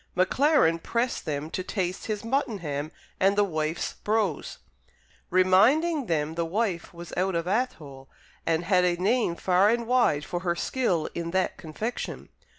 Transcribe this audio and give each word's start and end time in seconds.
Maclaren 0.15 0.79
pressed 0.79 1.25
them 1.25 1.51
to 1.51 1.61
taste 1.63 2.07
his 2.07 2.23
muttonham 2.23 2.89
and 3.19 3.35
"the 3.37 3.43
wife's 3.43 3.93
brose," 3.93 4.57
reminding 5.29 6.07
them 6.07 6.33
the 6.33 6.43
wife 6.43 6.91
was 6.91 7.13
out 7.15 7.35
of 7.35 7.45
Athole 7.47 8.09
and 8.43 8.63
had 8.65 8.83
a 8.83 8.95
name 8.95 9.35
far 9.35 9.69
and 9.69 9.85
wide 9.85 10.25
for 10.25 10.39
her 10.39 10.55
skill 10.55 11.07
in 11.13 11.29
that 11.29 11.55
confection. 11.57 12.29